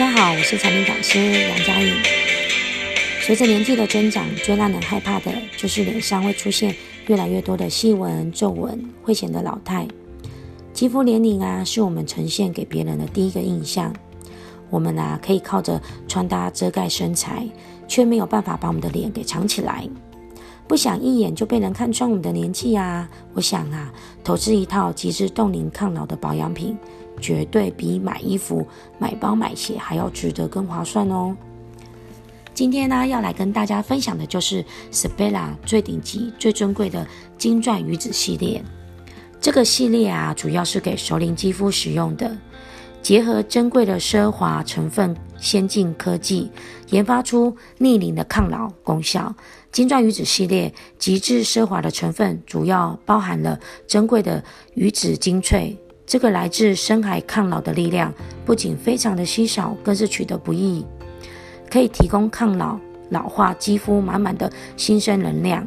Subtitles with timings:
[0.00, 1.94] 大家好，我是产品讲师杨佳颖。
[3.20, 6.74] 随着年纪的增长，最让人害怕的就是脸上会出现
[7.06, 9.86] 越来越多的细纹、皱纹，会显得老态。
[10.72, 13.94] 肌肤年龄啊，是我们呈现给别人的第一个印象。
[14.70, 17.46] 我们啊，可以靠着穿搭遮盖身材，
[17.86, 19.86] 却没有办法把我们的脸给藏起来。
[20.70, 23.10] 不想一眼就被人看穿我们的年纪啊！
[23.34, 26.78] 我想啊，投资一套极致冻龄抗老的保养品，
[27.20, 28.64] 绝对比买衣服、
[28.96, 31.36] 买包、买鞋还要值得更划算哦。
[32.54, 37.04] 今天呢，要来跟大家分享的就是 Sebela 最顶级、最尊贵的
[37.36, 38.62] 金钻鱼子系列。
[39.40, 42.30] 这个系列啊，主要是给熟龄肌肤使用的，
[43.02, 46.50] 结合珍贵的奢华成分、先进科技，
[46.90, 49.34] 研发出逆龄的抗老功效。
[49.72, 54.42] 金钻鱼子系列极致奢华的成分，主要包含了珍贵的
[54.74, 55.76] 鱼子精粹。
[56.06, 58.12] 这个来自深海抗老的力量，
[58.44, 60.84] 不仅非常的稀少，更是取得不易，
[61.70, 62.76] 可以提供抗老、
[63.10, 65.64] 老化肌肤满满的新生能量，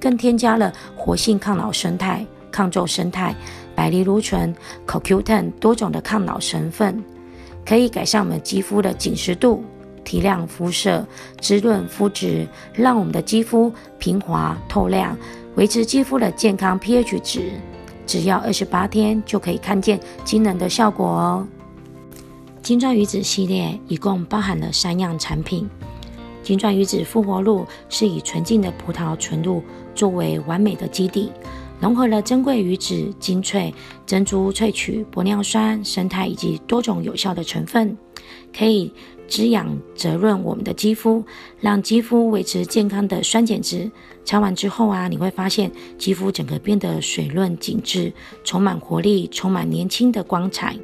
[0.00, 3.34] 更添加了活性抗老生态、抗皱生态、
[3.74, 4.54] 百藜芦醇、
[4.86, 7.02] CoQ10 多种的抗老成分，
[7.64, 9.62] 可以改善我们肌肤的紧实度，
[10.04, 11.06] 提亮肤色，
[11.40, 15.16] 滋润肤质，让我们的肌肤平滑透亮，
[15.54, 17.52] 维持肌肤的健康 pH 值。
[18.04, 21.46] 只要二十八天就可以看见惊人的效果哦！
[22.60, 25.68] 金钻鱼子系列一共包含了三样产品。
[26.42, 29.62] 金钻鱼子复活露是以纯净的葡萄纯露
[29.94, 31.30] 作为完美的基底，
[31.82, 33.74] 融合了珍贵鱼脂、精粹
[34.06, 37.98] 珍珠萃取、玻尿酸、胜肽以及多种有效的成分，
[38.56, 38.92] 可以
[39.26, 41.24] 滋养、滋润我们的肌肤，
[41.58, 43.90] 让肌肤维持健康的酸碱值。
[44.24, 48.12] 擦完之后啊，你会发现肌肤整个变得水润紧致，
[48.44, 50.76] 充满活力，充满年轻的光彩。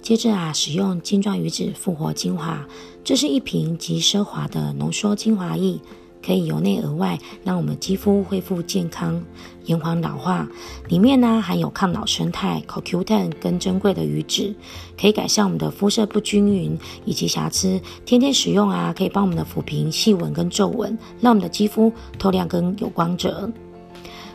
[0.00, 2.66] 接着啊，使用金钻鱼脂复活精华，
[3.04, 5.78] 这是一瓶极奢华的浓缩精华液。
[6.24, 9.22] 可以由内而外让我们肌肤恢复健康，
[9.66, 10.48] 延缓老化。
[10.88, 14.54] 里面呢含有抗老生态、CoQ10 跟珍贵的鱼脂，
[14.98, 17.80] 可以改善我们的肤色不均匀以及瑕疵。
[18.06, 23.50] 天天使用啊，可以帮我们的抚平细纹跟皱纹，让我们的肌肤透亮跟有光泽。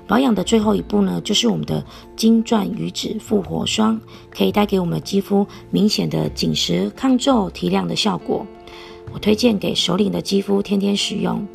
[0.07, 1.85] 保养的最后一步呢，就是我们的
[2.15, 3.99] 金钻鱼脂复活霜，
[4.35, 8.43] 可以带给我们肌肤明显的紧实、抗皱、提亮的效果。
[9.13, 11.47] 我推荐给首领的肌肤天天使用，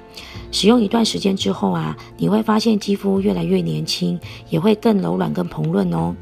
[0.51, 4.19] 使用一段时间之后啊，你会发现肌肤越来越年轻，
[4.51, 6.15] 也会更柔软、更蓬润哦。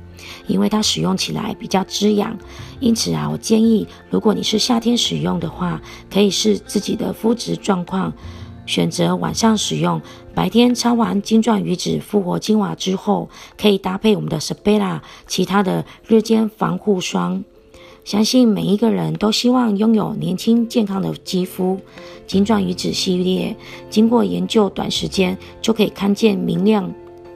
[0.46, 2.36] 因为它使用起来比较滋养，
[2.78, 8.12] 因此啊，我建议如果你是夏天使用的话，可以视自己的肤质状况，
[8.64, 10.00] 选择晚上使用。
[10.34, 13.28] 白天擦完金钻鱼脂复活精华之后，
[13.60, 17.44] 可以搭配我们的 Sebela 其他的日间防护霜。
[18.04, 21.80] 相信每一个人都希望拥有年轻健康的肌肤。
[22.26, 23.54] 晶钻鱼子系列
[23.90, 26.92] 经过研究，短时间就可以看见明亮、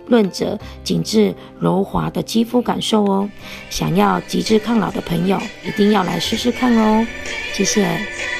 [0.06, 3.28] 润泽、紧致、柔滑的肌肤感受哦。
[3.68, 7.06] 想要极致抗老的朋友，一定要来试试看哦。
[7.52, 8.35] 谢谢。